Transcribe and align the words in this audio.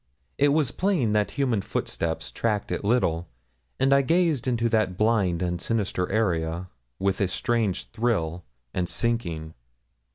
It 0.39 0.47
was 0.47 0.71
plain 0.71 1.13
that 1.13 1.29
human 1.37 1.61
footsteps 1.61 2.31
tracked 2.31 2.71
it 2.71 2.83
little, 2.83 3.27
and 3.79 3.93
I 3.93 4.01
gazed 4.01 4.47
into 4.47 4.67
that 4.69 4.97
blind 4.97 5.43
and 5.43 5.61
sinister 5.61 6.11
area 6.11 6.69
with 6.97 7.21
a 7.21 7.27
strange 7.27 7.87
thrill 7.91 8.43
and 8.73 8.89
sinking. 8.89 9.53